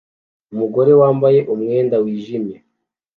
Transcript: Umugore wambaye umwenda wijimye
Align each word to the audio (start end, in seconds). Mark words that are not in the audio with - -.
Umugore 0.53 0.91
wambaye 1.01 1.39
umwenda 1.53 1.95
wijimye 2.03 2.57